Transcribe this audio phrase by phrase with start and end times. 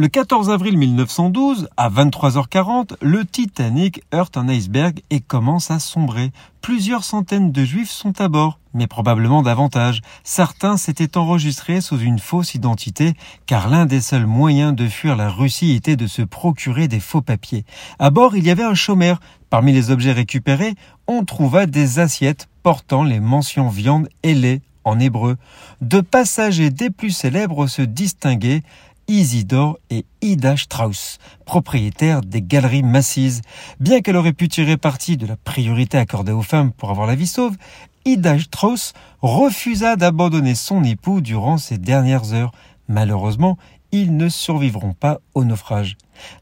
[0.00, 6.32] Le 14 avril 1912, à 23h40, le Titanic heurte un iceberg et commence à sombrer.
[6.62, 10.00] Plusieurs centaines de juifs sont à bord, mais probablement davantage.
[10.24, 13.12] Certains s'étaient enregistrés sous une fausse identité,
[13.44, 17.20] car l'un des seuls moyens de fuir la Russie était de se procurer des faux
[17.20, 17.66] papiers.
[17.98, 19.20] À bord, il y avait un chômeur.
[19.50, 20.76] Parmi les objets récupérés,
[21.08, 25.36] on trouva des assiettes portant les mentions viande et lait en hébreu.
[25.80, 28.62] Deux passagers des plus célèbres se distinguaient
[29.10, 33.42] Isidore et Ida Strauss, propriétaires des galeries Massises.
[33.80, 37.16] Bien qu'elle aurait pu tirer parti de la priorité accordée aux femmes pour avoir la
[37.16, 37.56] vie sauve,
[38.04, 42.52] Ida Strauss refusa d'abandonner son époux durant ces dernières heures.
[42.86, 43.58] Malheureusement,
[43.90, 45.96] ils ne survivront pas au naufrage.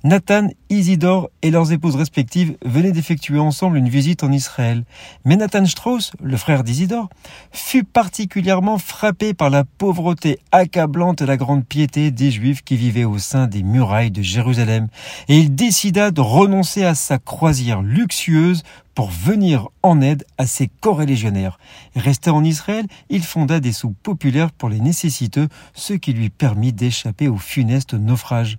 [0.05, 4.84] Nathan, Isidore et leurs épouses respectives venaient d'effectuer ensemble une visite en Israël.
[5.24, 7.09] Mais Nathan Strauss, le frère d'Isidore,
[7.52, 13.04] fut particulièrement frappé par la pauvreté accablante et la grande piété des Juifs qui vivaient
[13.04, 14.88] au sein des murailles de Jérusalem,
[15.28, 18.63] et il décida de renoncer à sa croisière luxueuse
[18.98, 21.60] pour venir en aide à ses corélégionnaires.
[21.95, 26.73] Resté en Israël, il fonda des sous populaires pour les nécessiteux, ce qui lui permit
[26.73, 28.59] d'échapper au funeste naufrage.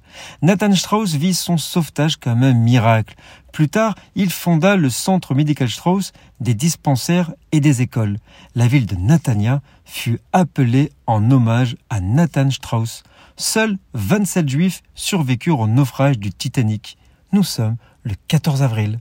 [1.15, 3.15] Vit son sauvetage comme un miracle.
[3.51, 8.17] Plus tard, il fonda le centre médical Strauss, des dispensaires et des écoles.
[8.55, 13.03] La ville de Natania fut appelée en hommage à Nathan Strauss.
[13.37, 16.97] Seuls 27 juifs survécurent au naufrage du Titanic.
[17.31, 18.99] Nous sommes le 14 avril.